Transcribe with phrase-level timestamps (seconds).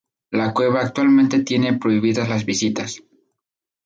[0.31, 3.03] La cueva actualmente tiene prohibidas las visitas.